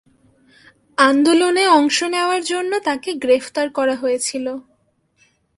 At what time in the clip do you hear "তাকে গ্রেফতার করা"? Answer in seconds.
2.79-3.95